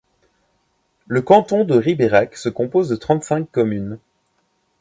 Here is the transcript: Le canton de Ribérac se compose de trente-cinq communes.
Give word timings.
Le 1.05 1.21
canton 1.21 1.63
de 1.63 1.77
Ribérac 1.77 2.35
se 2.35 2.49
compose 2.49 2.89
de 2.89 2.95
trente-cinq 2.95 3.51
communes. 3.51 3.99